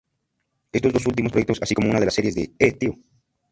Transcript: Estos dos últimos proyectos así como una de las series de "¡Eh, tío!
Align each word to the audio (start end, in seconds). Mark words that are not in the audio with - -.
Estos 0.71 0.93
dos 0.93 1.05
últimos 1.05 1.31
proyectos 1.31 1.59
así 1.61 1.75
como 1.75 1.91
una 1.91 1.99
de 1.99 2.05
las 2.05 2.15
series 2.15 2.33
de 2.33 2.51
"¡Eh, 2.57 2.71
tío! 2.71 2.95